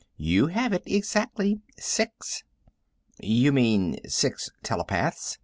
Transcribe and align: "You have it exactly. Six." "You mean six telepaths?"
"You 0.17 0.47
have 0.47 0.73
it 0.73 0.81
exactly. 0.87 1.61
Six." 1.77 2.43
"You 3.19 3.51
mean 3.51 3.99
six 4.09 4.49
telepaths?" 4.63 5.37